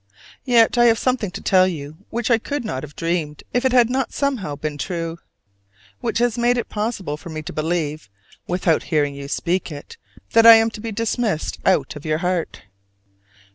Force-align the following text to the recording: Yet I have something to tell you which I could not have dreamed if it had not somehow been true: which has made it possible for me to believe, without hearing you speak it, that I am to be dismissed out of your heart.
Yet 0.45 0.79
I 0.79 0.85
have 0.85 0.97
something 0.97 1.29
to 1.29 1.41
tell 1.43 1.67
you 1.67 1.97
which 2.09 2.31
I 2.31 2.39
could 2.39 2.65
not 2.65 2.81
have 2.81 2.95
dreamed 2.95 3.43
if 3.53 3.65
it 3.65 3.71
had 3.71 3.87
not 3.87 4.11
somehow 4.13 4.55
been 4.55 4.79
true: 4.79 5.19
which 5.99 6.17
has 6.17 6.39
made 6.39 6.57
it 6.57 6.69
possible 6.69 7.17
for 7.17 7.29
me 7.29 7.43
to 7.43 7.53
believe, 7.53 8.09
without 8.47 8.81
hearing 8.89 9.13
you 9.13 9.27
speak 9.27 9.71
it, 9.71 9.97
that 10.31 10.47
I 10.47 10.55
am 10.55 10.71
to 10.71 10.81
be 10.81 10.91
dismissed 10.91 11.59
out 11.67 11.95
of 11.95 12.03
your 12.03 12.17
heart. 12.17 12.63